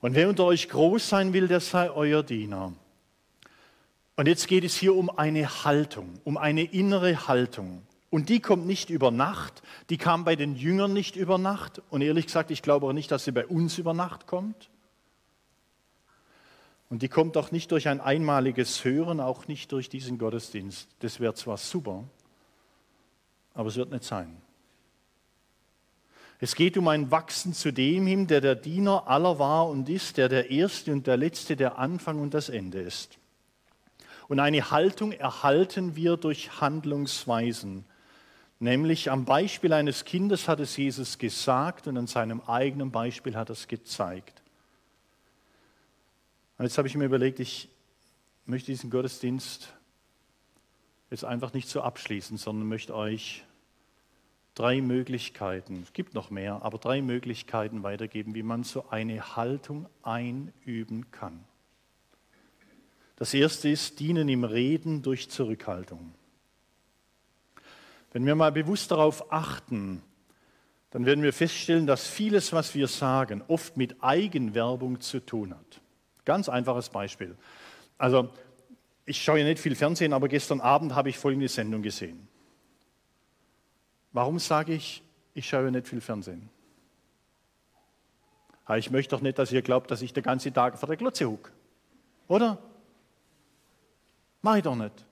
Und 0.00 0.14
wer 0.14 0.28
unter 0.28 0.44
euch 0.44 0.68
groß 0.68 1.08
sein 1.08 1.32
will, 1.32 1.48
der 1.48 1.60
sei 1.60 1.90
euer 1.90 2.22
Diener. 2.22 2.72
Und 4.14 4.28
jetzt 4.28 4.46
geht 4.46 4.64
es 4.64 4.76
hier 4.76 4.94
um 4.94 5.10
eine 5.10 5.64
Haltung, 5.64 6.20
um 6.24 6.36
eine 6.36 6.62
innere 6.62 7.26
Haltung. 7.26 7.85
Und 8.10 8.28
die 8.28 8.40
kommt 8.40 8.66
nicht 8.66 8.90
über 8.90 9.10
Nacht, 9.10 9.62
die 9.90 9.98
kam 9.98 10.24
bei 10.24 10.36
den 10.36 10.54
Jüngern 10.54 10.92
nicht 10.92 11.16
über 11.16 11.38
Nacht. 11.38 11.82
Und 11.90 12.02
ehrlich 12.02 12.26
gesagt, 12.26 12.50
ich 12.50 12.62
glaube 12.62 12.86
auch 12.86 12.92
nicht, 12.92 13.10
dass 13.10 13.24
sie 13.24 13.32
bei 13.32 13.46
uns 13.46 13.78
über 13.78 13.94
Nacht 13.94 14.26
kommt. 14.26 14.70
Und 16.88 17.02
die 17.02 17.08
kommt 17.08 17.36
auch 17.36 17.50
nicht 17.50 17.72
durch 17.72 17.88
ein 17.88 18.00
einmaliges 18.00 18.84
Hören, 18.84 19.20
auch 19.20 19.48
nicht 19.48 19.72
durch 19.72 19.88
diesen 19.88 20.18
Gottesdienst. 20.18 20.88
Das 21.00 21.18
wäre 21.18 21.34
zwar 21.34 21.56
super, 21.56 22.04
aber 23.54 23.68
es 23.68 23.76
wird 23.76 23.90
nicht 23.90 24.04
sein. 24.04 24.36
Es 26.38 26.54
geht 26.54 26.76
um 26.76 26.86
ein 26.88 27.10
Wachsen 27.10 27.54
zu 27.54 27.72
dem 27.72 28.06
hin, 28.06 28.26
der 28.26 28.40
der 28.40 28.54
Diener 28.54 29.08
aller 29.08 29.38
war 29.38 29.68
und 29.68 29.88
ist, 29.88 30.18
der 30.18 30.28
der 30.28 30.50
Erste 30.50 30.92
und 30.92 31.06
der 31.06 31.16
Letzte, 31.16 31.56
der 31.56 31.78
Anfang 31.78 32.20
und 32.20 32.34
das 32.34 32.50
Ende 32.50 32.80
ist. 32.80 33.18
Und 34.28 34.38
eine 34.38 34.70
Haltung 34.70 35.12
erhalten 35.12 35.96
wir 35.96 36.16
durch 36.16 36.60
Handlungsweisen. 36.60 37.84
Nämlich 38.58 39.10
am 39.10 39.24
Beispiel 39.24 39.72
eines 39.72 40.04
Kindes 40.04 40.48
hat 40.48 40.60
es 40.60 40.76
Jesus 40.76 41.18
gesagt 41.18 41.86
und 41.86 41.98
an 41.98 42.06
seinem 42.06 42.40
eigenen 42.40 42.90
Beispiel 42.90 43.36
hat 43.36 43.50
er 43.50 43.52
es 43.52 43.68
gezeigt. 43.68 44.42
Und 46.56 46.64
jetzt 46.64 46.78
habe 46.78 46.88
ich 46.88 46.94
mir 46.94 47.04
überlegt, 47.04 47.38
ich 47.38 47.68
möchte 48.46 48.72
diesen 48.72 48.88
Gottesdienst 48.88 49.74
jetzt 51.10 51.24
einfach 51.24 51.52
nicht 51.52 51.68
so 51.68 51.82
abschließen, 51.82 52.38
sondern 52.38 52.68
möchte 52.68 52.94
euch 52.94 53.44
drei 54.54 54.80
Möglichkeiten, 54.80 55.82
es 55.82 55.92
gibt 55.92 56.14
noch 56.14 56.30
mehr, 56.30 56.62
aber 56.62 56.78
drei 56.78 57.02
Möglichkeiten 57.02 57.82
weitergeben, 57.82 58.34
wie 58.34 58.42
man 58.42 58.64
so 58.64 58.88
eine 58.88 59.36
Haltung 59.36 59.86
einüben 60.02 61.10
kann. 61.10 61.44
Das 63.16 63.34
erste 63.34 63.68
ist 63.68 64.00
Dienen 64.00 64.28
im 64.28 64.44
Reden 64.44 65.02
durch 65.02 65.30
Zurückhaltung. 65.30 66.14
Wenn 68.12 68.26
wir 68.26 68.34
mal 68.34 68.52
bewusst 68.52 68.90
darauf 68.90 69.32
achten, 69.32 70.02
dann 70.90 71.04
werden 71.04 71.22
wir 71.22 71.32
feststellen, 71.32 71.86
dass 71.86 72.06
vieles, 72.06 72.52
was 72.52 72.74
wir 72.74 72.88
sagen, 72.88 73.42
oft 73.48 73.76
mit 73.76 74.02
Eigenwerbung 74.02 75.00
zu 75.00 75.20
tun 75.20 75.54
hat. 75.54 75.80
Ganz 76.24 76.48
einfaches 76.48 76.88
Beispiel. 76.88 77.36
Also, 77.98 78.30
ich 79.04 79.22
schaue 79.22 79.38
ja 79.38 79.44
nicht 79.44 79.60
viel 79.60 79.76
Fernsehen, 79.76 80.12
aber 80.12 80.28
gestern 80.28 80.60
Abend 80.60 80.94
habe 80.94 81.08
ich 81.08 81.18
folgende 81.18 81.48
Sendung 81.48 81.82
gesehen. 81.82 82.26
Warum 84.12 84.38
sage 84.38 84.74
ich, 84.74 85.02
ich 85.34 85.48
schaue 85.48 85.70
nicht 85.70 85.86
viel 85.86 86.00
Fernsehen? 86.00 86.48
Ich 88.76 88.90
möchte 88.90 89.14
doch 89.14 89.22
nicht, 89.22 89.38
dass 89.38 89.52
ihr 89.52 89.62
glaubt, 89.62 89.90
dass 89.90 90.02
ich 90.02 90.12
den 90.12 90.24
ganzen 90.24 90.52
Tag 90.52 90.78
vor 90.78 90.88
der 90.88 90.96
Glotze 90.96 91.26
huck. 91.26 91.52
Oder? 92.26 92.58
Mach 94.42 94.56
ich 94.56 94.62
doch 94.64 94.74
nicht. 94.74 95.05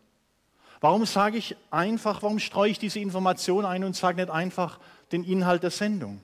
Warum 0.81 1.07
sage 1.07 1.39
ich 1.39 1.57
einfach, 1.71 2.23
warum 2.23 2.39
streue 2.39 2.71
ich 2.71 2.79
diese 2.79 3.01
Information 3.01 3.65
ein 3.65 3.85
und 3.85 3.97
sage 3.97 4.21
nicht 4.21 4.31
einfach 4.31 4.79
den 5.13 5.25
Inhalt 5.25 5.63
der 5.63 5.71
Sendung? 5.71 6.21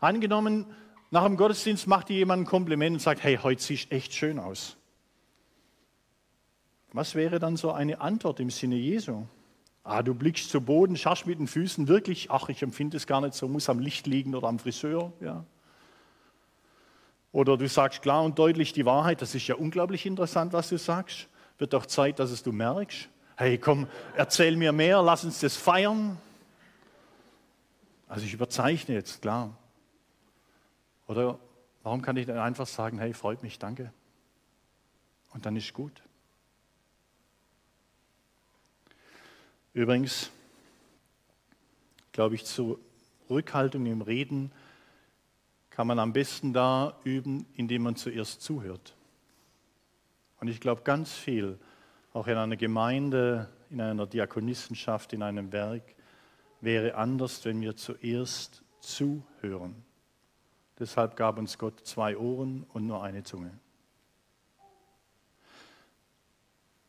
Angenommen, 0.00 0.66
nach 1.10 1.24
dem 1.24 1.36
Gottesdienst 1.36 1.86
macht 1.86 2.08
dir 2.08 2.16
jemand 2.16 2.42
ein 2.42 2.46
Kompliment 2.46 2.94
und 2.94 3.00
sagt, 3.00 3.22
hey, 3.22 3.38
heute 3.42 3.62
siehst 3.62 3.90
du 3.90 3.96
echt 3.96 4.14
schön 4.14 4.38
aus. 4.38 4.76
Was 6.92 7.14
wäre 7.14 7.38
dann 7.38 7.56
so 7.56 7.72
eine 7.72 8.00
Antwort 8.00 8.40
im 8.40 8.50
Sinne 8.50 8.76
Jesu? 8.76 9.26
Ah, 9.82 10.02
du 10.02 10.14
blickst 10.14 10.50
zu 10.50 10.60
Boden, 10.60 10.96
schaust 10.96 11.26
mit 11.26 11.38
den 11.38 11.46
Füßen 11.46 11.88
wirklich, 11.88 12.30
ach, 12.30 12.48
ich 12.48 12.62
empfinde 12.62 12.96
es 12.96 13.06
gar 13.06 13.20
nicht 13.20 13.34
so, 13.34 13.48
muss 13.48 13.68
am 13.68 13.78
Licht 13.78 14.06
liegen 14.06 14.34
oder 14.34 14.48
am 14.48 14.58
Friseur. 14.58 15.12
Ja. 15.20 15.44
Oder 17.32 17.56
du 17.56 17.68
sagst 17.68 18.02
klar 18.02 18.22
und 18.22 18.38
deutlich 18.38 18.72
die 18.72 18.84
Wahrheit, 18.84 19.22
das 19.22 19.34
ist 19.34 19.46
ja 19.46 19.54
unglaublich 19.54 20.04
interessant, 20.04 20.52
was 20.52 20.68
du 20.68 20.78
sagst. 20.78 21.28
Wird 21.60 21.74
doch 21.74 21.84
Zeit, 21.84 22.18
dass 22.18 22.30
es 22.30 22.42
du 22.42 22.52
merkst. 22.52 23.10
Hey, 23.36 23.58
komm, 23.58 23.86
erzähl 24.16 24.56
mir 24.56 24.72
mehr, 24.72 25.02
lass 25.02 25.24
uns 25.24 25.40
das 25.40 25.56
feiern. 25.56 26.16
Also 28.08 28.24
ich 28.24 28.32
überzeichne 28.32 28.94
jetzt, 28.94 29.20
klar. 29.20 29.54
Oder 31.06 31.38
warum 31.82 32.00
kann 32.00 32.16
ich 32.16 32.24
dann 32.24 32.38
einfach 32.38 32.66
sagen, 32.66 32.98
hey, 32.98 33.12
freut 33.12 33.42
mich, 33.42 33.58
danke. 33.58 33.92
Und 35.34 35.44
dann 35.44 35.54
ist 35.54 35.74
gut. 35.74 36.02
Übrigens, 39.74 40.30
glaube 42.12 42.36
ich, 42.36 42.46
zur 42.46 42.78
Rückhaltung 43.28 43.84
im 43.84 44.00
Reden 44.00 44.50
kann 45.68 45.86
man 45.86 45.98
am 45.98 46.14
besten 46.14 46.54
da 46.54 46.98
üben, 47.04 47.44
indem 47.54 47.82
man 47.82 47.96
zuerst 47.96 48.40
zuhört. 48.40 48.94
Und 50.40 50.48
ich 50.48 50.60
glaube, 50.60 50.82
ganz 50.82 51.12
viel, 51.12 51.58
auch 52.12 52.26
in 52.26 52.36
einer 52.36 52.56
Gemeinde, 52.56 53.48
in 53.68 53.80
einer 53.80 54.06
Diakonissenschaft, 54.06 55.12
in 55.12 55.22
einem 55.22 55.52
Werk, 55.52 55.94
wäre 56.60 56.94
anders, 56.94 57.44
wenn 57.44 57.60
wir 57.60 57.76
zuerst 57.76 58.62
zuhören. 58.80 59.84
Deshalb 60.78 61.14
gab 61.16 61.38
uns 61.38 61.58
Gott 61.58 61.86
zwei 61.86 62.16
Ohren 62.16 62.64
und 62.72 62.86
nur 62.86 63.02
eine 63.02 63.22
Zunge. 63.22 63.52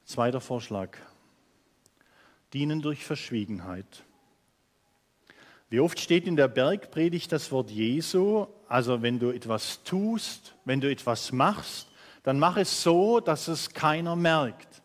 Zweiter 0.06 0.42
Vorschlag 0.42 0.98
dienen 2.54 2.82
durch 2.82 3.06
Verschwiegenheit. 3.06 4.04
Wie 5.70 5.80
oft 5.80 6.00
steht 6.00 6.28
in 6.28 6.36
der 6.36 6.50
Bergpredigt 6.50 7.32
das 7.32 7.52
Wort 7.52 7.70
Jesu, 7.70 8.48
also 8.68 9.02
wenn 9.02 9.20
du 9.20 9.30
etwas 9.30 9.84
tust, 9.84 10.56
wenn 10.66 10.82
du 10.82 10.92
etwas 10.92 11.32
machst, 11.32 11.91
dann 12.24 12.40
mach 12.40 12.58
es 12.58 12.84
so, 12.84 13.20
dass 13.20 13.48
es 13.48 13.74
keiner 13.74 14.16
merkt. 14.16 14.82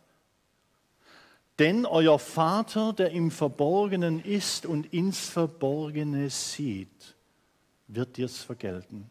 Denn 1.58 1.86
euer 1.86 2.18
Vater, 2.18 2.92
der 2.92 3.10
im 3.10 3.30
Verborgenen 3.30 4.22
ist 4.22 4.66
und 4.66 4.92
ins 4.92 5.28
Verborgene 5.28 6.28
sieht, 6.28 7.16
wird 7.88 8.16
dir's 8.16 8.38
vergelten. 8.38 9.10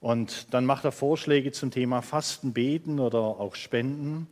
Und 0.00 0.54
dann 0.54 0.64
macht 0.64 0.84
er 0.84 0.92
Vorschläge 0.92 1.50
zum 1.50 1.72
Thema 1.72 2.02
Fasten, 2.02 2.52
Beten 2.52 3.00
oder 3.00 3.18
auch 3.18 3.56
Spenden. 3.56 4.28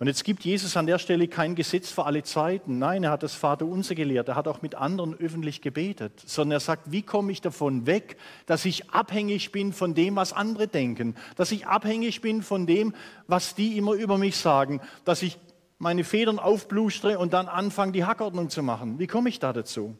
Und 0.00 0.06
jetzt 0.06 0.22
gibt 0.22 0.44
Jesus 0.44 0.76
an 0.76 0.86
der 0.86 1.00
Stelle 1.00 1.26
kein 1.26 1.56
Gesetz 1.56 1.90
für 1.90 2.06
alle 2.06 2.22
Zeiten. 2.22 2.78
Nein, 2.78 3.02
er 3.02 3.10
hat 3.10 3.24
das 3.24 3.34
Vaterunser 3.34 3.96
gelehrt. 3.96 4.28
Er 4.28 4.36
hat 4.36 4.46
auch 4.46 4.62
mit 4.62 4.76
anderen 4.76 5.14
öffentlich 5.14 5.60
gebetet. 5.60 6.22
Sondern 6.24 6.58
er 6.58 6.60
sagt, 6.60 6.92
wie 6.92 7.02
komme 7.02 7.32
ich 7.32 7.40
davon 7.40 7.86
weg, 7.86 8.16
dass 8.46 8.64
ich 8.64 8.90
abhängig 8.90 9.50
bin 9.50 9.72
von 9.72 9.94
dem, 9.94 10.14
was 10.14 10.32
andere 10.32 10.68
denken. 10.68 11.16
Dass 11.34 11.50
ich 11.50 11.66
abhängig 11.66 12.20
bin 12.20 12.42
von 12.42 12.64
dem, 12.64 12.94
was 13.26 13.56
die 13.56 13.76
immer 13.76 13.94
über 13.94 14.18
mich 14.18 14.36
sagen. 14.36 14.80
Dass 15.04 15.22
ich 15.22 15.36
meine 15.78 16.04
Federn 16.04 16.38
aufblustere 16.38 17.18
und 17.18 17.32
dann 17.32 17.48
anfange, 17.48 17.90
die 17.90 18.04
Hackordnung 18.04 18.50
zu 18.50 18.62
machen. 18.62 19.00
Wie 19.00 19.08
komme 19.08 19.28
ich 19.28 19.40
da 19.40 19.52
dazu? 19.52 19.96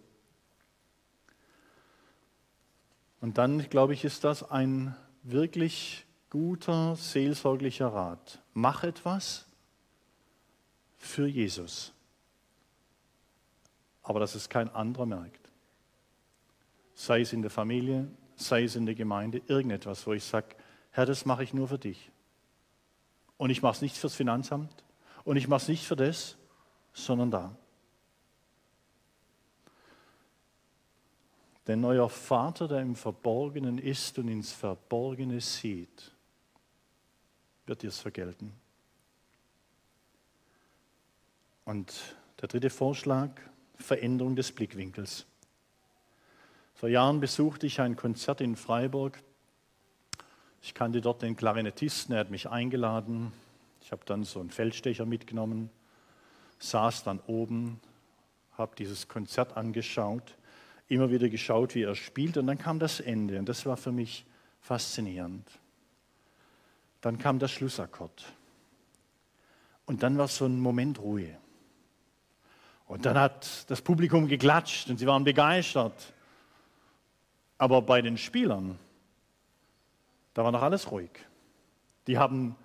Und 3.21 3.37
dann, 3.37 3.69
glaube 3.69 3.95
ich, 3.95 4.05
ist 4.05 4.23
das 4.23 4.49
ein 4.49 4.95
wirklich 5.25 6.07
guter 6.31 6.95
seelsorglicher 6.95 7.89
Rat. 7.89 8.41
Mach 8.55 8.85
etwas 8.85 9.48
für 10.99 11.27
Jesus. 11.27 11.93
Aber 14.03 14.21
dass 14.21 14.35
es 14.35 14.49
kein 14.49 14.69
anderer 14.69 15.07
merkt. 15.07 15.51
Sei 16.95 17.21
es 17.21 17.33
in 17.33 17.43
der 17.43 17.51
Familie, 17.51 18.09
sei 18.37 18.65
es 18.65 18.77
in 18.77 18.87
der 18.87 18.95
Gemeinde, 18.95 19.41
irgendetwas, 19.47 20.07
wo 20.07 20.13
ich 20.13 20.25
sage, 20.25 20.57
Herr, 20.91 21.07
das 21.07 21.25
mache 21.25 21.45
ich 21.45 21.55
nur 21.55 21.69
für 21.69 21.79
dich. 21.79 22.11
Und 23.37 23.51
ich 23.51 23.63
mache 23.63 23.77
es 23.77 23.83
nicht 23.83 23.97
fürs 23.97 24.15
Finanzamt 24.15 24.85
und 25.25 25.37
ich 25.37 25.47
mache 25.47 25.63
es 25.63 25.69
nicht 25.69 25.87
für 25.87 25.97
das, 25.97 26.37
sondern 26.93 27.31
da. 27.31 27.57
Denn 31.69 31.85
euer 31.85 32.09
Vater, 32.09 32.67
der 32.67 32.81
im 32.81 32.97
Verborgenen 32.97 33.79
ist 33.79 34.19
und 34.19 34.29
ins 34.29 34.53
Verborgene 34.53 35.41
sieht, 35.41 36.13
wird 37.67 37.83
dir 37.83 37.89
es 37.89 38.01
vergelten. 38.01 38.55
Und 41.69 42.17
der 42.41 42.49
dritte 42.49 42.71
Vorschlag, 42.71 43.29
Veränderung 43.77 44.35
des 44.35 44.53
Blickwinkels. 44.53 45.27
Vor 46.73 46.89
Jahren 46.89 47.21
besuchte 47.21 47.67
ich 47.67 47.79
ein 47.83 47.95
Konzert 47.95 48.41
in 48.41 48.57
Freiburg. 48.57 49.23
Ich 50.63 50.73
kannte 50.73 51.03
dort 51.03 51.21
den 51.21 51.37
Klarinettisten, 51.37 52.15
er 52.15 52.21
hat 52.21 52.31
mich 52.31 52.49
eingeladen. 52.49 53.33
Ich 53.83 53.93
habe 53.93 54.01
dann 54.07 54.25
so 54.25 54.41
einen 54.41 54.49
Feldstecher 54.49 55.05
mitgenommen, 55.05 55.69
saß 56.59 57.05
dann 57.05 57.21
oben, 57.27 57.81
habe 58.57 58.75
dieses 58.75 59.07
Konzert 59.07 59.59
angeschaut, 59.59 60.39
immer 60.89 61.11
wieder 61.11 61.29
geschaut, 61.29 61.75
wie 61.75 61.83
er 61.83 61.97
spielt 61.97 62.39
und 62.39 62.47
dann 62.47 62.57
kam 62.57 62.79
das 62.79 62.99
Ende 62.99 63.39
und 63.39 63.47
das 63.47 63.67
war 63.67 63.77
für 63.77 63.93
mich 63.93 64.25
faszinierend. 64.63 65.47
Dann 67.03 67.19
kam 67.19 67.39
der 67.39 67.49
Schlussakkord 67.49 68.25
und 69.85 70.03
dann 70.03 70.17
war 70.17 70.29
so 70.29 70.47
ein 70.47 70.61
Moment 70.61 70.99
Ruhe. 70.99 71.37
Und 72.89 73.05
dann 73.05 73.19
hat 73.19 73.71
das 73.71 73.83
Publikum 73.83 74.29
geklatscht 74.29 74.89
und 74.89 74.97
sie 74.97 75.07
waren 75.07 75.23
begeistert. 75.23 76.15
Aber 77.59 77.83
bei 77.83 78.01
den 78.01 78.17
Spielern, 78.17 78.79
da 80.33 80.43
war 80.43 80.53
noch 80.53 80.63
alles 80.63 80.91
ruhig. 80.91 81.11
Die 82.07 82.17
haben 82.17 82.57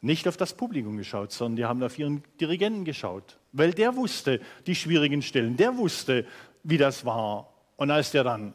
nicht 0.00 0.28
auf 0.28 0.36
das 0.36 0.54
Publikum 0.54 0.96
geschaut, 0.96 1.32
sondern 1.32 1.56
die 1.56 1.64
haben 1.64 1.82
auf 1.82 1.98
ihren 1.98 2.22
Dirigenten 2.40 2.84
geschaut, 2.84 3.38
weil 3.52 3.72
der 3.72 3.96
wusste 3.96 4.40
die 4.66 4.76
schwierigen 4.76 5.22
Stellen, 5.22 5.56
der 5.56 5.76
wusste, 5.76 6.24
wie 6.62 6.78
das 6.78 7.04
war. 7.04 7.52
Und 7.76 7.90
als 7.90 8.12
der 8.12 8.22
dann 8.22 8.54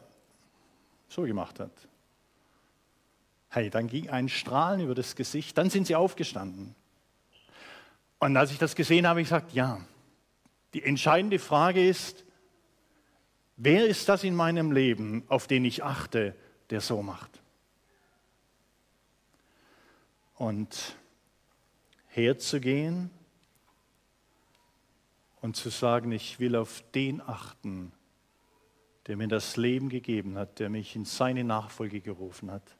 so 1.08 1.22
gemacht 1.22 1.60
hat, 1.60 1.70
hey, 3.50 3.68
dann 3.68 3.88
ging 3.88 4.08
ein 4.08 4.28
Strahlen 4.28 4.80
über 4.80 4.94
das 4.94 5.14
Gesicht, 5.16 5.56
dann 5.58 5.68
sind 5.68 5.86
sie 5.86 5.94
aufgestanden. 5.94 6.74
Und 8.18 8.36
als 8.36 8.50
ich 8.50 8.58
das 8.58 8.74
gesehen 8.74 9.04
habe, 9.04 9.10
habe 9.10 9.20
ich 9.20 9.28
gesagt, 9.28 9.52
ja, 9.52 9.80
die 10.76 10.82
entscheidende 10.82 11.38
Frage 11.38 11.88
ist, 11.88 12.26
wer 13.56 13.86
ist 13.86 14.10
das 14.10 14.24
in 14.24 14.34
meinem 14.34 14.72
Leben, 14.72 15.24
auf 15.28 15.46
den 15.46 15.64
ich 15.64 15.82
achte, 15.82 16.36
der 16.68 16.82
so 16.82 17.00
macht? 17.00 17.40
Und 20.34 20.98
herzugehen 22.08 23.08
und 25.40 25.56
zu 25.56 25.70
sagen, 25.70 26.12
ich 26.12 26.40
will 26.40 26.56
auf 26.56 26.84
den 26.94 27.22
achten, 27.22 27.90
der 29.06 29.16
mir 29.16 29.28
das 29.28 29.56
Leben 29.56 29.88
gegeben 29.88 30.36
hat, 30.36 30.58
der 30.58 30.68
mich 30.68 30.94
in 30.94 31.06
seine 31.06 31.42
Nachfolge 31.42 32.02
gerufen 32.02 32.50
hat. 32.50 32.76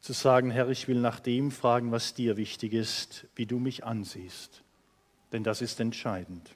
Zu 0.00 0.12
sagen, 0.12 0.50
Herr, 0.50 0.68
ich 0.70 0.88
will 0.88 0.98
nach 0.98 1.20
dem 1.20 1.52
fragen, 1.52 1.92
was 1.92 2.14
dir 2.14 2.36
wichtig 2.36 2.72
ist, 2.72 3.28
wie 3.36 3.46
du 3.46 3.60
mich 3.60 3.84
ansiehst 3.84 4.64
denn 5.32 5.44
das 5.44 5.60
ist 5.62 5.80
entscheidend. 5.80 6.54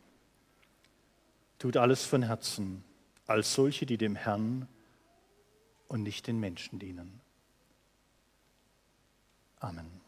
Tut 1.59 1.77
alles 1.77 2.05
von 2.05 2.23
Herzen, 2.23 2.85
als 3.27 3.55
solche, 3.55 3.87
die 3.87 3.99
dem 3.99 4.17
Herrn 4.17 4.69
und 5.89 6.03
nicht 6.03 6.27
den 6.27 6.41
Menschen 6.41 6.79
dienen. 6.79 7.21
Amen. 9.61 10.02